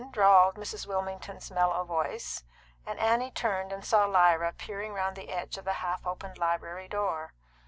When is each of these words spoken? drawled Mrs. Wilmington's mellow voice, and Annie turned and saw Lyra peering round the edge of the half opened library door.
drawled 0.11 0.55
Mrs. 0.55 0.87
Wilmington's 0.87 1.51
mellow 1.51 1.83
voice, 1.83 2.43
and 2.87 2.97
Annie 2.97 3.29
turned 3.29 3.71
and 3.71 3.85
saw 3.85 4.05
Lyra 4.07 4.51
peering 4.51 4.93
round 4.93 5.15
the 5.15 5.29
edge 5.29 5.59
of 5.59 5.65
the 5.65 5.73
half 5.73 6.07
opened 6.07 6.39
library 6.39 6.87
door. 6.87 7.33